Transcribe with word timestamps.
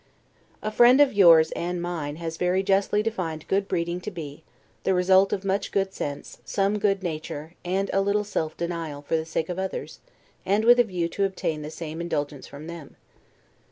A 0.63 0.71
friend 0.71 0.99
of 0.99 1.13
yours 1.13 1.51
and 1.51 1.79
mine 1.79 2.15
has 2.15 2.37
very 2.37 2.63
justly 2.63 3.03
defined 3.03 3.47
good 3.47 3.67
breeding 3.67 4.01
to 4.01 4.09
be, 4.09 4.41
THE 4.83 4.95
RESULT 4.95 5.31
OF 5.31 5.45
MUCH 5.45 5.71
GOOD 5.71 5.93
SENSE, 5.93 6.39
SOME 6.43 6.79
GOOD 6.79 7.03
NATURE, 7.03 7.53
AND 7.63 7.91
A 7.93 8.01
LITTLE 8.01 8.23
SELF 8.23 8.57
DENIAL 8.57 9.03
FOR 9.03 9.15
THE 9.15 9.25
SAKE 9.27 9.49
OF 9.49 9.59
OTHERS, 9.59 9.99
AND 10.43 10.65
WITH 10.65 10.79
A 10.79 10.85
VIEW 10.85 11.07
TO 11.07 11.23
OBTAIN 11.25 11.61
THE 11.61 11.69
SAME 11.69 12.01
INDULGENCE 12.01 12.47
FROM 12.47 12.65
THEM. 12.65 12.95